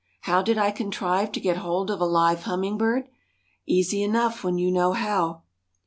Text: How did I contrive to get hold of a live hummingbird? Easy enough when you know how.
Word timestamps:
How 0.21 0.41
did 0.41 0.57
I 0.57 0.71
contrive 0.71 1.31
to 1.33 1.39
get 1.39 1.57
hold 1.57 1.91
of 1.91 2.01
a 2.01 2.07
live 2.07 2.45
hummingbird? 2.45 3.07
Easy 3.67 4.01
enough 4.01 4.43
when 4.43 4.57
you 4.57 4.71
know 4.71 4.93
how. 4.93 5.43